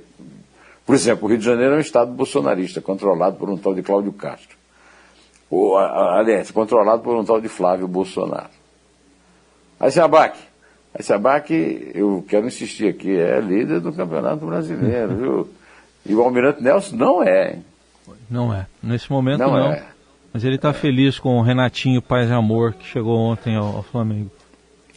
por 0.86 0.96
exemplo, 0.96 1.26
o 1.26 1.30
Rio 1.30 1.38
de 1.38 1.46
Janeiro 1.46 1.74
é 1.74 1.78
um 1.78 1.82
estado 1.82 2.12
bolsonarista, 2.12 2.82
controlado 2.82 3.38
por 3.38 3.50
um 3.50 3.58
tal 3.58 3.74
de 3.74 3.82
Cláudio 3.82 4.12
Castro. 4.12 4.58
Ou, 5.50 5.78
aliás, 5.78 6.52
controlado 6.52 7.02
por 7.04 7.16
um 7.16 7.24
tal 7.24 7.40
de 7.40 7.48
Flávio 7.48 7.88
Bolsonaro. 7.88 8.50
Aí 9.80 9.92
se 9.92 10.00
abaque. 10.00 10.40
Aí 10.94 11.04
se 11.04 11.14
abaque, 11.14 11.92
eu 11.94 12.24
quero 12.28 12.48
insistir 12.48 12.88
aqui, 12.88 13.16
é 13.16 13.40
líder 13.40 13.80
do 13.80 13.94
Campeonato 13.94 14.46
Brasileiro, 14.46 15.16
viu? 15.16 15.50
E 16.06 16.14
o 16.14 16.22
Almirante 16.22 16.62
Nelson 16.62 16.96
não 16.96 17.24
é. 17.24 17.60
Não 18.30 18.54
é. 18.54 18.68
Nesse 18.82 19.12
momento 19.12 19.40
não. 19.40 19.52
não. 19.52 19.72
É. 19.72 19.84
Mas 20.34 20.44
ele 20.44 20.56
está 20.56 20.70
é. 20.70 20.74
feliz 20.74 21.20
com 21.20 21.38
o 21.38 21.42
Renatinho 21.42 22.02
Paz 22.02 22.30
e 22.30 22.34
Amor, 22.34 22.74
que 22.74 22.86
chegou 22.86 23.18
ontem 23.18 23.56
ao, 23.56 23.78
ao, 23.78 23.84
Flamengo. 23.84 24.32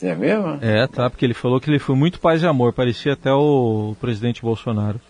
É 0.02 0.14
mesmo? 0.14 0.58
É, 0.60 0.86
tá, 0.86 1.08
porque 1.08 1.24
ele 1.24 1.34
falou 1.34 1.60
que 1.60 1.70
ele 1.70 1.78
foi 1.78 1.94
muito 1.94 2.20
paz 2.20 2.42
e 2.42 2.46
amor, 2.46 2.72
parecia 2.72 3.14
até 3.14 3.32
o, 3.32 3.96
presidente 4.00 4.42
Bolsonaro. 4.42 5.00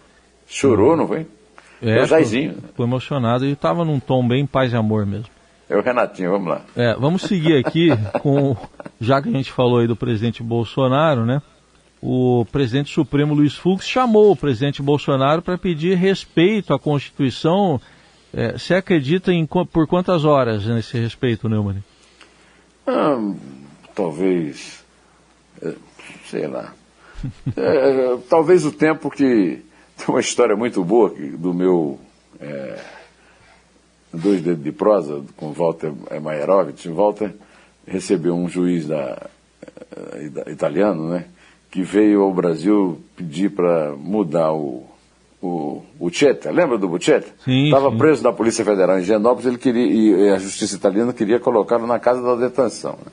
Chorou, 0.46 0.96
não 0.96 1.08
foi? 1.08 1.26
É. 1.82 2.06
Foi, 2.06 2.24
foi 2.74 2.86
emocionado 2.86 3.44
e 3.44 3.52
estava 3.52 3.84
num 3.84 3.98
tom 3.98 4.26
bem 4.26 4.46
paz 4.46 4.72
e 4.72 4.76
amor 4.76 5.04
mesmo. 5.04 5.26
É 5.68 5.76
o 5.76 5.82
Renatinho, 5.82 6.30
vamos 6.30 6.48
lá. 6.48 6.62
É, 6.76 6.94
vamos 6.94 7.22
seguir 7.22 7.58
aqui 7.58 7.88
com, 8.22 8.56
já 9.00 9.20
que 9.20 9.28
a 9.28 9.32
gente 9.32 9.50
falou 9.50 9.80
aí 9.80 9.86
do 9.88 9.96
presidente 9.96 10.42
Bolsonaro, 10.42 11.26
né? 11.26 11.42
o 12.00 12.46
presidente 12.52 12.92
supremo 12.92 13.34
Luiz 13.34 13.56
Fux 13.56 13.84
chamou 13.86 14.30
o 14.30 14.36
presidente 14.36 14.82
Bolsonaro 14.82 15.42
para 15.42 15.58
pedir 15.58 15.96
respeito 15.96 16.72
à 16.72 16.78
Constituição. 16.78 17.80
É, 18.32 18.52
você 18.52 18.74
acredita 18.74 19.32
em 19.32 19.46
por 19.46 19.86
quantas 19.86 20.24
horas 20.24 20.66
nesse 20.66 20.98
respeito, 20.98 21.48
Neumann? 21.48 21.82
Ah, 22.86 23.18
talvez, 23.96 24.84
é, 25.60 25.74
sei 26.30 26.46
lá. 26.46 26.72
É, 27.56 28.18
talvez 28.28 28.64
o 28.64 28.70
tempo 28.70 29.10
que. 29.10 29.64
Tem 29.96 30.06
uma 30.08 30.20
história 30.20 30.54
muito 30.54 30.84
boa 30.84 31.08
do 31.08 31.54
meu 31.54 31.98
é, 32.38 32.78
Dois 34.12 34.42
Dedos 34.42 34.62
de 34.62 34.70
Prosa, 34.70 35.24
com 35.34 35.50
Walter 35.52 35.90
Maierovitch. 36.22 36.86
Walter 36.86 37.34
recebeu 37.86 38.34
um 38.34 38.46
juiz 38.46 38.86
da, 38.86 39.26
da, 40.30 40.50
italiano, 40.52 41.08
né? 41.08 41.24
que 41.70 41.82
veio 41.82 42.22
ao 42.22 42.32
Brasil 42.32 43.00
pedir 43.16 43.50
para 43.50 43.94
mudar 43.96 44.52
o, 44.52 44.84
o 45.42 45.82
Bucetta, 45.98 46.50
lembra 46.50 46.76
do 46.76 46.88
Bucetta? 46.88 47.28
Estava 47.46 47.90
preso 47.96 48.22
na 48.22 48.32
Polícia 48.32 48.64
Federal 48.64 48.98
em 48.98 49.04
Genópolis, 49.04 49.46
ele 49.46 49.58
queria, 49.58 49.86
e 49.86 50.30
a 50.30 50.38
justiça 50.38 50.76
italiana 50.76 51.14
queria 51.14 51.40
colocá-lo 51.40 51.86
na 51.86 51.98
casa 51.98 52.22
da 52.22 52.34
detenção. 52.34 52.98
Né? 53.04 53.12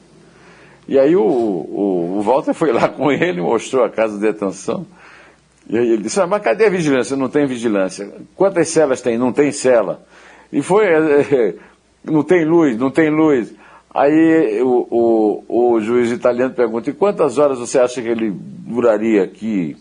E 0.88 1.00
aí 1.00 1.16
o, 1.16 1.24
o, 1.24 2.18
o, 2.18 2.22
Walter 2.22 2.54
foi 2.54 2.72
lá 2.72 2.88
com 2.90 3.12
ele, 3.12 3.42
mostrou 3.42 3.84
a 3.84 3.90
casa 3.90 4.16
de 4.16 4.22
detenção, 4.22 4.86
e 5.68 5.78
aí 5.78 5.92
ele 5.92 6.04
disse, 6.04 6.20
ah, 6.20 6.28
mas 6.28 6.44
cadê 6.44 6.66
a 6.66 6.70
vigilância? 6.70 7.16
Não 7.16 7.30
tem 7.30 7.46
vigilância. 7.46 8.12
Quantas 8.36 8.68
celas 8.68 9.02
tem? 9.02 9.18
Não 9.18 9.32
tem 9.32 9.52
cela. 9.52 10.04
E 10.52 10.62
foi, 10.62 10.86
não 12.04 12.22
tem 12.22 12.44
luz, 12.44 12.78
não 12.78 12.92
tem 12.92 13.10
luz. 13.10 13.54
Aí 13.94 14.62
o, 14.62 14.88
o, 15.48 15.74
o, 15.74 15.80
juiz 15.80 16.12
italiano 16.12 16.54
pergunta, 16.54 16.90
e 16.90 16.94
quantas 16.94 17.38
horas 17.38 17.60
você 17.60 17.80
acha 17.80 18.02
que 18.02 18.08
ele 18.08 18.32
duraria 18.32 19.24
aqui? 19.24 19.78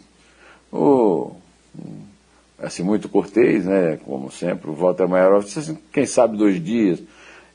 Oh, 0.71 1.33
assim, 2.59 2.83
muito 2.83 3.09
cortês, 3.09 3.65
né? 3.65 3.99
Como 4.05 4.31
sempre, 4.31 4.71
o 4.71 4.75
Walter 4.75 5.09
Maior 5.09 5.43
disse 5.43 5.59
assim, 5.59 5.79
quem 5.93 6.07
sabe 6.07 6.37
dois 6.37 6.63
dias. 6.63 7.03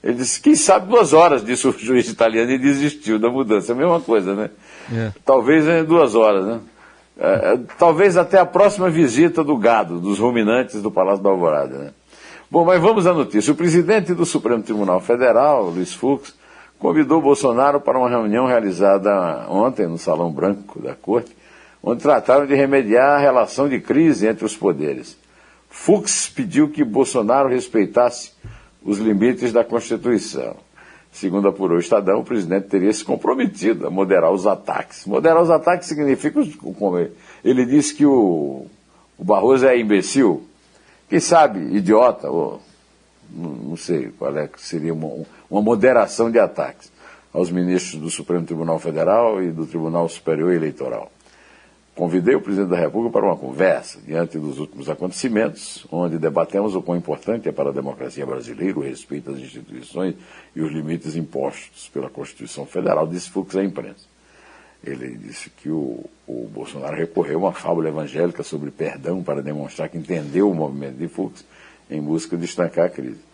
Ele 0.08 0.16
disse, 0.16 0.40
quem 0.40 0.56
sabe 0.56 0.88
duas 0.88 1.12
horas, 1.12 1.44
disse 1.44 1.68
o 1.68 1.78
juiz 1.78 2.08
italiano, 2.08 2.50
e 2.50 2.58
desistiu 2.58 3.20
da 3.20 3.30
mudança. 3.30 3.74
É 3.74 3.76
a 3.76 3.78
mesma 3.78 4.00
coisa, 4.00 4.34
né? 4.34 4.50
É. 4.90 5.12
Talvez 5.26 5.66
duas 5.86 6.16
horas, 6.16 6.46
né? 6.46 6.60
É, 7.20 7.28
é, 7.28 7.60
talvez 7.78 8.16
até 8.16 8.40
a 8.40 8.46
próxima 8.46 8.90
visita 8.90 9.44
do 9.44 9.58
gado, 9.58 10.00
dos 10.00 10.18
ruminantes 10.18 10.82
do 10.82 10.90
Palácio 10.90 11.22
da 11.22 11.30
Alvorada, 11.30 11.78
né? 11.78 11.92
Bom, 12.50 12.64
mas 12.64 12.82
vamos 12.82 13.06
à 13.06 13.12
notícia. 13.12 13.52
O 13.52 13.56
presidente 13.58 14.14
do 14.14 14.26
Supremo 14.26 14.64
Tribunal 14.64 15.02
Federal, 15.02 15.66
Luiz 15.72 15.94
Fux, 15.94 16.34
convidou 16.80 17.22
Bolsonaro 17.22 17.82
para 17.82 18.00
uma 18.00 18.08
reunião 18.08 18.46
realizada 18.46 19.46
ontem 19.50 19.88
no 19.88 19.98
Salão 19.98 20.32
Branco 20.32 20.82
da 20.82 20.96
Corte, 20.96 21.36
onde 21.84 22.02
trataram 22.02 22.46
de 22.46 22.56
remediar 22.56 23.18
a 23.18 23.20
relação 23.20 23.68
de 23.68 23.82
crise 23.82 24.26
entre 24.26 24.46
os 24.46 24.56
poderes. 24.56 25.18
Fux 25.70 26.30
pediu 26.34 26.70
que 26.70 26.86
Bolsonaro 26.86 27.50
respeitasse 27.50 28.37
os 28.88 29.00
limites 29.00 29.51
da 29.51 29.65
Constituição. 29.65 30.56
Segundo 31.12 31.50
apurou 31.50 31.77
o 31.77 31.79
Estadão, 31.79 32.22
o 32.22 32.24
presidente 32.24 32.67
teria 32.67 32.91
se 32.94 33.03
comprometido 33.03 33.86
a 33.86 33.89
moderar 33.89 34.32
os 34.32 34.48
ataques. 34.48 35.06
Moderar 35.06 35.41
os 35.41 35.50
ataques 35.50 35.88
significa, 35.88 36.39
ele 37.44 37.65
disse 37.65 37.94
que 37.94 38.06
o, 38.06 38.65
o 39.17 39.24
Barroso 39.24 39.67
é 39.67 39.77
imbecil, 39.77 40.44
quem 41.10 41.20
sabe 41.20 41.60
idiota, 41.75 42.29
ou 42.29 42.62
não 43.29 43.75
sei 43.75 44.10
qual 44.17 44.36
é 44.38 44.48
que 44.48 44.62
seria 44.62 44.94
uma, 44.94 45.25
uma 45.50 45.62
moderação 45.62 46.32
de 46.32 46.39
ataques 46.39 46.89
aos 47.34 47.51
ministros 47.51 48.01
do 48.01 48.10
Supremo 48.10 48.46
Tribunal 48.46 48.79
Federal 48.79 49.44
e 49.44 49.51
do 49.51 49.65
Tribunal 49.65 50.08
Superior 50.08 50.53
Eleitoral. 50.53 51.12
Convidei 51.98 52.36
o 52.36 52.42
presidente 52.42 52.70
da 52.70 52.77
República 52.77 53.13
para 53.13 53.25
uma 53.25 53.36
conversa 53.36 54.00
diante 54.06 54.38
dos 54.38 54.60
últimos 54.60 54.88
acontecimentos, 54.88 55.88
onde 55.92 56.20
debatemos 56.20 56.75
o 56.75 56.82
quão 56.82 56.96
importante 56.96 57.50
é 57.50 57.51
para 57.51 57.70
a 57.70 57.74
democracia 57.74 58.24
brasileira 58.24 58.77
o 58.77 58.84
respeito 58.84 59.32
às 59.32 59.39
instituições 59.39 60.13
e 60.56 60.62
os 60.62 60.72
limites 60.72 61.16
impostos 61.16 61.89
pela 61.89 62.08
Constituição 62.08 62.68
Federal, 62.68 63.08
disse 63.08 63.32
Fux 63.32 63.56
à 63.58 63.63
imprensa. 63.63 64.06
Ele 64.84 65.18
disse 65.18 65.50
que 65.50 65.72
o, 65.72 66.06
o 66.27 66.48
Bolsonaro 66.54 66.96
recorreu 66.96 67.39
a 67.39 67.42
uma 67.50 67.51
fábula 67.51 67.89
evangélica 67.89 68.44
sobre 68.44 68.70
perdão 68.70 69.24
para 69.24 69.42
demonstrar 69.42 69.89
que 69.89 69.98
entendeu 69.98 70.51
o 70.51 70.54
movimento 70.54 70.98
de 70.98 71.08
Fux 71.08 71.44
em 71.89 72.00
busca 72.00 72.38
de 72.38 72.46
estancar 72.46 72.86
a 72.86 72.89
crise 72.89 73.27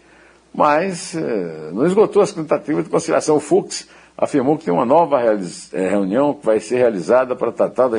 mas 0.54 1.16
eh, 1.16 1.72
não 1.74 1.86
esgotou 1.86 2.22
as 2.22 2.32
tentativas 2.32 2.84
de 2.84 2.90
conciliação. 2.90 3.38
O 3.38 3.40
Fux 3.40 3.88
afirmou 4.16 4.58
que 4.58 4.66
tem 4.66 4.74
uma 4.74 4.86
nova 4.86 5.20
eh, 5.24 5.90
reunião 5.90 6.34
que 6.34 6.46
vai 6.46 6.60
ser 6.60 6.78
realizada 6.78 7.36
para 7.36 7.52
tratar 7.52 7.88
da 7.88 7.98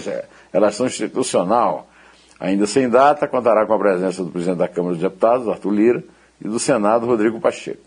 relação 0.54 0.86
institucional. 0.86 1.88
Ainda 2.38 2.66
sem 2.66 2.88
data, 2.88 3.26
contará 3.26 3.66
com 3.66 3.74
a 3.74 3.78
presença 3.78 4.22
do 4.22 4.30
presidente 4.30 4.58
da 4.58 4.68
Câmara 4.68 4.94
dos 4.94 5.02
Deputados, 5.02 5.48
Arthur 5.48 5.70
Lira, 5.70 6.04
e 6.40 6.48
do 6.48 6.58
Senado, 6.58 7.06
Rodrigo 7.06 7.40
Pacheco. 7.40 7.82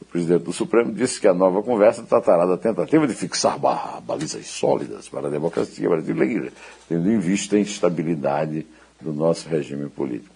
O 0.00 0.04
presidente 0.04 0.44
do 0.44 0.52
Supremo 0.52 0.92
disse 0.92 1.20
que 1.20 1.26
a 1.26 1.34
nova 1.34 1.62
conversa 1.62 2.02
tratará 2.04 2.46
da 2.46 2.56
tentativa 2.56 3.06
de 3.06 3.14
fixar 3.14 3.58
balizas 3.58 4.46
sólidas 4.46 5.08
para 5.08 5.26
a 5.26 5.30
democracia 5.30 5.88
brasileira, 5.88 6.52
tendo 6.88 7.10
em 7.10 7.18
vista 7.18 7.56
a 7.56 7.60
instabilidade 7.60 8.64
do 9.00 9.12
nosso 9.12 9.48
regime 9.48 9.88
político. 9.88 10.34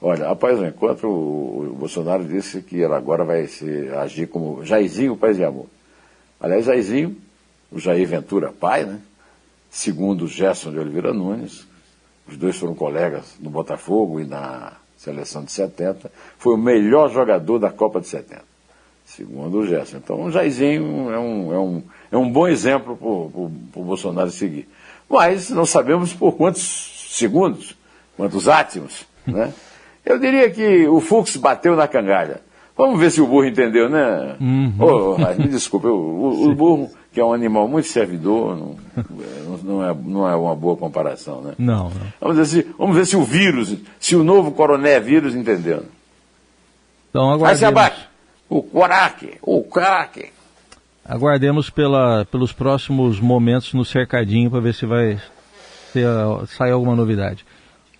Olha, 0.00 0.28
após 0.28 0.60
o 0.60 0.64
encontro, 0.64 1.10
o, 1.10 1.76
Bolsonaro 1.76 2.24
disse 2.24 2.62
que 2.62 2.76
ele 2.76 2.94
agora 2.94 3.24
vai 3.24 3.48
se, 3.48 3.88
agir 3.96 4.28
como 4.28 4.64
Jairzinho, 4.64 5.16
Paz 5.16 5.38
e 5.38 5.44
Amor. 5.44 5.66
Aliás, 6.40 6.66
Jairzinho, 6.66 7.16
o 7.70 7.80
Jair 7.80 8.06
Ventura 8.06 8.52
pai, 8.52 8.84
né? 8.84 9.00
Segundo 9.70 10.26
Gerson 10.26 10.72
de 10.72 10.78
Oliveira 10.78 11.12
Nunes, 11.12 11.66
os 12.26 12.36
dois 12.36 12.56
foram 12.56 12.74
colegas 12.74 13.36
no 13.40 13.50
Botafogo 13.50 14.20
e 14.20 14.24
na 14.24 14.72
seleção 14.96 15.44
de 15.44 15.52
70, 15.52 16.10
foi 16.38 16.54
o 16.54 16.58
melhor 16.58 17.10
jogador 17.10 17.58
da 17.58 17.70
Copa 17.70 18.00
de 18.00 18.08
70, 18.08 18.42
segundo 19.06 19.58
o 19.58 19.66
Gerson. 19.66 19.98
Então, 19.98 20.24
o 20.24 20.30
Jairzinho 20.30 21.10
é 21.10 21.18
um, 21.18 21.52
é 21.52 21.58
um, 21.58 21.82
é 22.12 22.16
um 22.16 22.30
bom 22.30 22.48
exemplo 22.48 22.96
para 22.96 23.80
o 23.80 23.84
Bolsonaro 23.84 24.30
seguir. 24.30 24.68
Mas 25.08 25.50
não 25.50 25.64
sabemos 25.64 26.12
por 26.12 26.32
quantos 26.32 27.06
segundos, 27.10 27.76
quantos 28.16 28.48
átimos, 28.48 29.06
né? 29.26 29.54
Eu 30.04 30.18
diria 30.18 30.50
que 30.50 30.88
o 30.88 31.00
Fux 31.00 31.36
bateu 31.36 31.76
na 31.76 31.86
cangalha. 31.86 32.40
Vamos 32.78 33.00
ver 33.00 33.10
se 33.10 33.20
o 33.20 33.26
burro 33.26 33.44
entendeu, 33.44 33.90
né? 33.90 34.36
Uhum. 34.40 34.72
Oh, 34.78 35.18
me 35.36 35.48
desculpe, 35.48 35.88
o, 35.88 35.90
o, 36.48 36.54
burro, 36.54 36.88
que 37.12 37.18
é 37.18 37.24
um 37.24 37.32
animal 37.32 37.66
muito 37.66 37.88
servidor, 37.88 38.56
não, 38.56 38.76
não, 39.64 39.84
é, 39.84 39.92
não 39.92 40.28
é 40.28 40.36
uma 40.36 40.54
boa 40.54 40.76
comparação, 40.76 41.42
né? 41.42 41.54
Não, 41.58 41.90
não. 41.90 42.06
Vamos 42.20 42.36
ver, 42.36 42.46
se, 42.46 42.66
vamos 42.78 42.96
ver 42.96 43.04
se 43.04 43.16
o 43.16 43.24
vírus, 43.24 43.76
se 43.98 44.14
o 44.14 44.22
novo 44.22 44.52
coronavírus 44.52 45.34
entendeu. 45.34 45.86
Então 47.10 47.32
aguardemos. 47.32 47.62
Aí 47.64 47.68
abaixo. 47.68 48.08
O 48.48 48.62
coraque, 48.62 49.34
o 49.42 49.64
craque. 49.64 50.26
Aguardemos 51.04 51.70
pela, 51.70 52.24
pelos 52.26 52.52
próximos 52.52 53.18
momentos 53.18 53.74
no 53.74 53.84
cercadinho 53.84 54.50
para 54.50 54.60
ver 54.60 54.74
se 54.74 54.86
vai 54.86 55.20
ter, 55.92 56.06
sair 56.46 56.70
alguma 56.70 56.94
novidade. 56.94 57.44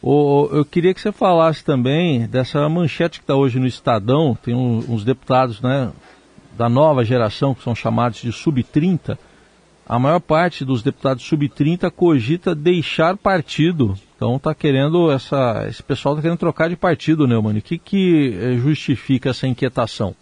Eu 0.02 0.64
queria 0.70 0.94
que 0.94 1.00
você 1.00 1.10
falasse 1.10 1.64
também 1.64 2.26
dessa 2.26 2.68
manchete 2.68 3.18
que 3.18 3.24
está 3.24 3.34
hoje 3.34 3.58
no 3.58 3.66
Estadão. 3.66 4.36
Tem 4.40 4.54
uns 4.54 5.04
deputados 5.04 5.60
né, 5.60 5.90
da 6.56 6.68
nova 6.68 7.04
geração, 7.04 7.54
que 7.54 7.62
são 7.62 7.74
chamados 7.74 8.20
de 8.20 8.30
sub-30. 8.30 9.18
A 9.86 9.98
maior 9.98 10.20
parte 10.20 10.64
dos 10.64 10.82
deputados 10.82 11.24
sub-30 11.24 11.90
cogita 11.90 12.54
deixar 12.54 13.16
partido. 13.16 13.98
Então 14.14 14.36
está 14.36 14.54
querendo 14.54 15.10
essa. 15.10 15.66
Esse 15.68 15.82
pessoal 15.82 16.14
está 16.14 16.22
querendo 16.22 16.38
trocar 16.38 16.68
de 16.68 16.76
partido, 16.76 17.26
Neumann. 17.26 17.58
O 17.58 17.62
que, 17.62 17.78
que 17.78 18.38
eh, 18.40 18.56
justifica 18.56 19.30
essa 19.30 19.46
inquietação? 19.46 20.14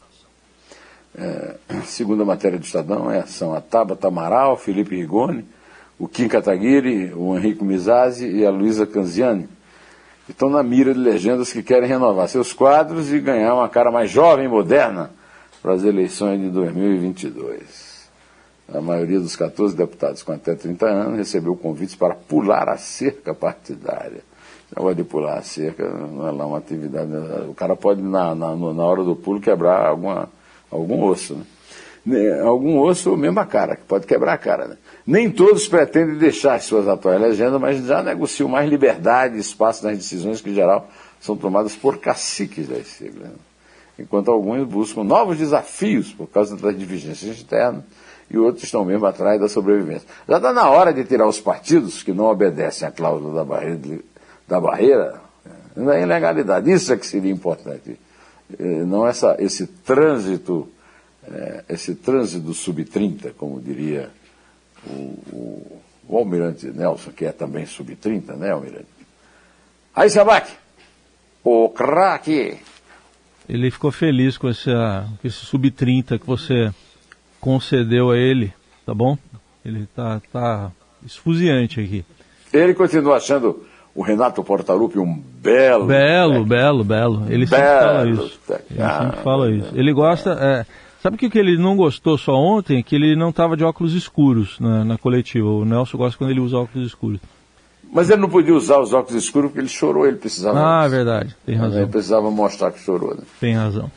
É, 1.18 1.56
segundo 1.84 2.22
a 2.22 2.26
matéria 2.26 2.58
do 2.58 2.64
Estadão, 2.64 3.10
é, 3.10 3.26
são 3.26 3.54
a 3.54 3.60
Tabata 3.60 4.08
Amaral, 4.08 4.56
Felipe 4.56 4.94
Rigoni, 4.94 5.44
o 5.98 6.06
Kim 6.06 6.28
Kataguiri, 6.28 7.12
o 7.14 7.36
Henrique 7.36 7.64
Mizazzi 7.64 8.26
e 8.28 8.44
a 8.44 8.50
Luísa 8.50 8.86
Canziani 8.86 9.48
estão 10.28 10.50
na 10.50 10.62
mira 10.62 10.92
de 10.92 11.00
legendas 11.00 11.52
que 11.52 11.62
querem 11.62 11.88
renovar 11.88 12.28
seus 12.28 12.52
quadros 12.52 13.12
e 13.12 13.20
ganhar 13.20 13.54
uma 13.54 13.68
cara 13.68 13.90
mais 13.90 14.10
jovem 14.10 14.46
e 14.46 14.48
moderna 14.48 15.10
para 15.62 15.72
as 15.72 15.84
eleições 15.84 16.40
de 16.40 16.48
2022. 16.50 17.96
A 18.72 18.80
maioria 18.80 19.20
dos 19.20 19.36
14 19.36 19.76
deputados 19.76 20.22
com 20.22 20.32
até 20.32 20.54
30 20.54 20.86
anos 20.86 21.18
recebeu 21.18 21.54
convites 21.56 21.94
para 21.94 22.14
pular 22.14 22.68
a 22.68 22.76
cerca 22.76 23.32
partidária. 23.32 24.22
Agora 24.74 24.94
de 24.94 25.04
pular 25.04 25.38
a 25.38 25.42
cerca 25.42 25.88
não 25.88 26.26
é 26.26 26.32
lá 26.32 26.46
uma 26.46 26.58
atividade. 26.58 27.10
O 27.48 27.54
cara 27.54 27.76
pode, 27.76 28.02
na, 28.02 28.34
na, 28.34 28.56
na 28.56 28.84
hora 28.84 29.04
do 29.04 29.14
pulo, 29.14 29.40
quebrar 29.40 29.86
alguma, 29.86 30.28
algum 30.70 31.04
osso. 31.04 31.34
Né? 31.34 31.44
Né, 32.06 32.40
algum 32.40 32.78
osso 32.78 33.10
ou 33.10 33.16
mesmo 33.16 33.40
a 33.40 33.44
cara, 33.44 33.74
que 33.74 33.82
pode 33.82 34.06
quebrar 34.06 34.34
a 34.34 34.38
cara. 34.38 34.68
Né? 34.68 34.76
Nem 35.04 35.28
todos 35.28 35.66
pretendem 35.66 36.16
deixar 36.16 36.60
suas 36.60 36.86
atuais 36.86 37.20
legendas, 37.20 37.60
mas 37.60 37.84
já 37.84 38.00
negociam 38.00 38.48
mais 38.48 38.70
liberdade 38.70 39.36
e 39.36 39.40
espaço 39.40 39.84
nas 39.84 39.96
decisões 39.96 40.40
que, 40.40 40.50
em 40.50 40.54
geral, 40.54 40.88
são 41.20 41.36
tomadas 41.36 41.74
por 41.74 41.98
caciques 41.98 42.68
das 42.68 42.86
siglas. 42.86 43.28
Né? 43.28 43.34
Enquanto 43.98 44.30
alguns 44.30 44.64
buscam 44.68 45.02
novos 45.02 45.36
desafios 45.38 46.12
por 46.12 46.28
causa 46.28 46.54
das 46.56 46.78
divergências 46.78 47.40
internas 47.40 47.82
e 48.30 48.38
outros 48.38 48.62
estão 48.62 48.84
mesmo 48.84 49.04
atrás 49.06 49.40
da 49.40 49.48
sobrevivência. 49.48 50.06
Já 50.28 50.36
está 50.36 50.52
na 50.52 50.70
hora 50.70 50.92
de 50.92 51.02
tirar 51.02 51.26
os 51.26 51.40
partidos 51.40 52.04
que 52.04 52.12
não 52.12 52.26
obedecem 52.26 52.86
à 52.86 52.90
cláusula 52.92 53.34
da 53.34 53.44
barreira, 53.44 53.98
da 54.46 54.60
barreira 54.60 55.20
da 55.74 55.98
ilegalidade. 55.98 56.70
Isso 56.70 56.92
é 56.92 56.96
que 56.96 57.06
seria 57.06 57.32
importante. 57.32 57.98
Não 58.58 59.06
essa, 59.06 59.36
esse 59.38 59.66
trânsito, 59.66 60.68
é, 61.30 61.64
esse 61.68 61.94
trânsito 61.94 62.52
sub-30, 62.54 63.32
como 63.36 63.60
diria 63.60 64.10
o, 64.86 64.92
o, 65.32 65.82
o, 66.08 66.18
almirante 66.18 66.66
Nelson, 66.66 67.10
que 67.10 67.24
é 67.24 67.32
também 67.32 67.66
sub-30, 67.66 68.36
né, 68.36 68.50
almirante? 68.50 68.86
Aí, 69.94 70.08
Sabac, 70.10 70.52
o 71.42 71.68
craque. 71.70 72.58
Ele 73.48 73.70
ficou 73.70 73.90
feliz 73.92 74.36
com 74.36 74.48
esse, 74.48 74.70
com 74.70 75.26
esse 75.26 75.38
sub-30 75.38 76.18
que 76.18 76.26
você 76.26 76.72
concedeu 77.40 78.10
a 78.10 78.16
ele, 78.16 78.52
tá 78.84 78.94
bom? 78.94 79.16
Ele 79.64 79.86
tá, 79.94 80.20
tá 80.32 80.72
esfuziante 81.04 81.80
aqui. 81.80 82.04
Ele 82.52 82.74
continua 82.74 83.16
achando 83.16 83.66
o 83.94 84.02
Renato 84.02 84.44
Portaluppi 84.44 84.98
um 84.98 85.14
belo. 85.14 85.86
Belo, 85.86 86.44
belo, 86.44 86.84
belo. 86.84 87.26
Ele 87.28 87.46
sempre 87.46 87.64
fala 87.64 88.10
isso. 88.10 88.40
Ele 88.50 88.78
sempre 88.78 89.22
fala 89.22 89.50
isso. 89.50 89.70
Ele 89.74 89.92
gosta. 89.92 90.30
É, 90.32 90.66
sabe 91.06 91.14
o 91.14 91.18
que, 91.18 91.30
que 91.30 91.38
ele 91.38 91.56
não 91.56 91.76
gostou 91.76 92.18
só 92.18 92.34
ontem? 92.34 92.82
Que 92.82 92.96
ele 92.96 93.14
não 93.14 93.30
estava 93.30 93.56
de 93.56 93.62
óculos 93.62 93.94
escuros 93.94 94.58
na, 94.58 94.84
na 94.84 94.98
coletiva. 94.98 95.48
O 95.48 95.64
Nelson 95.64 95.96
gosta 95.96 96.18
quando 96.18 96.30
ele 96.30 96.40
usa 96.40 96.56
óculos 96.56 96.88
escuros. 96.88 97.20
Mas 97.92 98.10
ele 98.10 98.20
não 98.20 98.28
podia 98.28 98.52
usar 98.52 98.80
os 98.80 98.92
óculos 98.92 99.22
escuros 99.22 99.50
porque 99.50 99.60
ele 99.60 99.68
chorou, 99.68 100.04
ele 100.04 100.16
precisava. 100.16 100.58
Ah, 100.58 100.84
é 100.84 100.88
verdade, 100.88 101.36
tem 101.46 101.54
razão. 101.54 101.78
Ele 101.80 101.90
precisava 101.90 102.28
mostrar 102.28 102.72
que 102.72 102.80
chorou. 102.80 103.14
Né? 103.14 103.22
Tem 103.38 103.54
razão. 103.54 103.88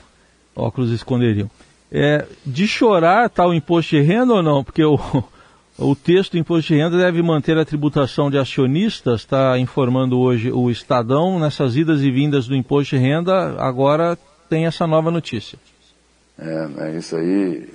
Óculos 0.56 0.92
esconderiam. 0.92 1.50
É, 1.92 2.28
de 2.46 2.68
chorar 2.68 3.28
tá 3.28 3.48
o 3.48 3.56
imposto 3.56 3.96
de 3.96 4.02
renda 4.04 4.34
ou 4.34 4.44
não? 4.44 4.64
Porque 4.64 4.84
o, 4.84 5.00
o 5.80 5.96
texto 5.96 6.34
do 6.34 6.38
imposto 6.38 6.72
de 6.72 6.80
renda 6.80 6.96
deve 6.96 7.24
manter 7.24 7.58
a 7.58 7.66
tributação 7.66 8.30
de 8.30 8.38
acionistas, 8.38 9.22
está 9.22 9.58
informando 9.58 10.20
hoje 10.20 10.52
o 10.52 10.70
Estadão. 10.70 11.40
Nessas 11.40 11.76
idas 11.76 12.04
e 12.04 12.12
vindas 12.12 12.46
do 12.46 12.56
imposto 12.56 12.96
de 12.96 13.02
renda, 13.02 13.56
agora 13.58 14.16
tem 14.48 14.68
essa 14.68 14.86
nova 14.86 15.10
notícia. 15.10 15.58
É, 16.42 16.68
né, 16.68 16.98
isso 16.98 17.18
aí 17.18 17.68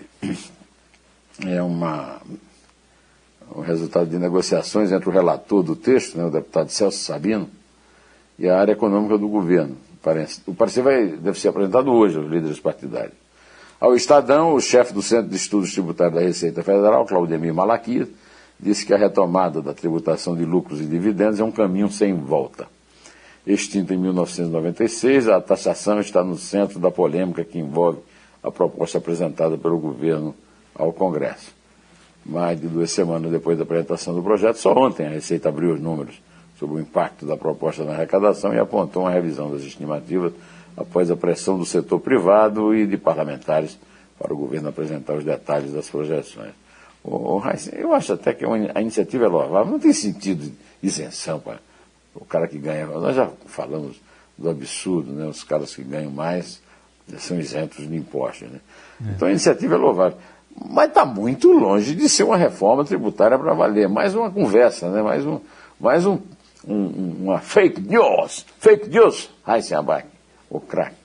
é 1.47 1.62
uma, 1.62 2.18
o 3.50 3.61
resultado 3.61 4.09
de 4.09 4.18
negociações 4.18 4.90
entre 4.90 5.06
o 5.06 5.12
relator 5.12 5.62
do 5.62 5.76
texto, 5.76 6.16
né, 6.16 6.25
o 6.25 6.30
deputado 6.30 6.71
Celso 6.71 6.99
Sabino, 6.99 7.49
e 8.38 8.49
a 8.49 8.59
área 8.59 8.73
econômica 8.73 9.18
do 9.18 9.28
governo. 9.28 9.76
O 10.47 10.54
parecer 10.54 10.83
vai, 10.83 11.06
deve 11.09 11.38
ser 11.38 11.49
apresentado 11.49 11.92
hoje 11.92 12.16
aos 12.16 12.26
líderes 12.26 12.59
partidários. 12.59 13.14
Ao 13.78 13.94
Estadão, 13.94 14.54
o 14.54 14.61
chefe 14.61 14.94
do 14.94 15.02
Centro 15.02 15.28
de 15.28 15.37
Estudos 15.37 15.73
Tributários 15.73 16.14
da 16.14 16.23
Receita 16.23 16.62
Federal, 16.62 17.04
Claudemir 17.04 17.52
Malaquias, 17.52 18.09
disse 18.59 18.87
que 18.87 18.94
a 18.94 18.97
retomada 18.97 19.61
da 19.61 19.75
tributação 19.75 20.35
de 20.35 20.44
lucros 20.44 20.80
e 20.80 20.87
dividendos 20.87 21.38
é 21.38 21.44
um 21.44 21.50
caminho 21.50 21.90
sem 21.90 22.14
volta. 22.14 22.66
Extinta 23.47 23.92
em 23.92 23.99
1996, 23.99 25.28
a 25.28 25.38
taxação 25.40 26.00
está 26.00 26.25
no 26.25 26.38
centro 26.38 26.78
da 26.78 26.90
polêmica 26.90 27.44
que 27.44 27.59
envolve 27.59 27.99
a 28.44 28.50
proposta 28.50 28.98
apresentada 28.98 29.56
pelo 29.56 29.78
governo 29.78 30.34
ao 30.74 30.92
Congresso. 30.92 31.52
Mais 32.24 32.60
de 32.60 32.68
duas 32.68 32.90
semanas 32.90 33.32
depois 33.32 33.56
da 33.56 33.64
apresentação 33.64 34.14
do 34.14 34.22
projeto, 34.22 34.56
só 34.56 34.72
ontem 34.72 35.06
a 35.06 35.10
Receita 35.10 35.48
abriu 35.48 35.72
os 35.72 35.80
números 35.80 36.20
sobre 36.58 36.76
o 36.76 36.80
impacto 36.80 37.26
da 37.26 37.36
proposta 37.36 37.84
na 37.84 37.92
arrecadação 37.92 38.54
e 38.54 38.58
apontou 38.58 39.02
uma 39.02 39.10
revisão 39.10 39.50
das 39.50 39.62
estimativas 39.62 40.32
após 40.76 41.10
a 41.10 41.16
pressão 41.16 41.58
do 41.58 41.64
setor 41.64 42.00
privado 42.00 42.74
e 42.74 42.86
de 42.86 42.96
parlamentares 42.96 43.78
para 44.18 44.32
o 44.32 44.36
governo 44.36 44.68
apresentar 44.68 45.14
os 45.14 45.24
detalhes 45.24 45.72
das 45.72 45.88
projeções. 45.88 46.52
O, 47.02 47.42
eu 47.72 47.92
acho 47.92 48.14
até 48.14 48.32
que 48.32 48.44
a 48.44 48.80
iniciativa 48.80 49.24
é 49.24 49.28
louvável, 49.28 49.72
não 49.72 49.78
tem 49.78 49.92
sentido 49.92 50.50
isenção 50.82 51.38
para 51.38 51.58
o 52.14 52.24
cara 52.24 52.46
que 52.46 52.58
ganha. 52.58 52.86
Nós 52.86 53.14
já 53.14 53.28
falamos 53.46 54.00
do 54.36 54.48
absurdo, 54.48 55.12
né? 55.12 55.26
os 55.26 55.44
caras 55.44 55.75
que 55.75 55.82
ganham 55.82 56.10
mais 56.10 56.62
são 57.19 57.38
isentos 57.38 57.88
de 57.88 57.97
impostos. 57.97 58.50
Né? 58.50 58.60
É. 59.06 59.10
Então 59.10 59.28
a 59.28 59.30
iniciativa 59.30 59.75
é 59.75 59.78
louvável. 59.78 60.19
Mas 60.71 60.88
está 60.88 61.04
muito 61.04 61.50
longe 61.50 61.95
de 61.95 62.08
ser 62.08 62.23
uma 62.23 62.36
reforma 62.36 62.84
tributária 62.84 63.38
para 63.38 63.54
valer. 63.54 63.88
Mais 63.88 64.14
uma 64.14 64.30
conversa, 64.30 64.88
né? 64.90 65.02
mais, 65.02 65.26
um, 65.26 65.40
mais 65.80 66.06
um, 66.06 66.19
um, 66.67 67.17
uma 67.25 67.38
fake 67.40 67.80
news. 67.80 68.47
Fake 68.58 68.88
news, 68.88 69.30
Heisenberg 69.47 70.14
o 70.54 70.60
craque. 70.60 70.97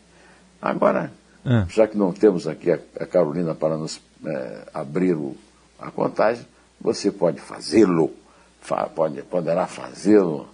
Agora, 0.61 1.11
é. 1.45 1.65
já 1.69 1.87
que 1.87 1.97
não 1.97 2.11
temos 2.13 2.47
aqui 2.47 2.71
a, 2.71 2.79
a 2.99 3.05
Carolina 3.05 3.55
para 3.55 3.77
nos 3.77 3.99
é, 4.25 4.67
abrir 4.73 5.13
o, 5.13 5.35
a 5.79 5.89
contagem, 5.89 6.45
você 6.79 7.11
pode 7.11 7.39
fazê-lo, 7.41 8.11
fa, 8.61 8.87
pode, 8.87 9.21
poderá 9.23 9.65
fazê-lo. 9.65 10.47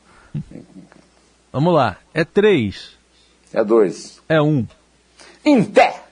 Vamos 1.51 1.73
lá, 1.73 1.97
é 2.13 2.23
três. 2.23 2.95
É 3.53 3.63
dois. 3.63 4.21
É 4.27 4.41
um. 4.41 4.65
Em 5.45 5.63
pé. 5.63 6.04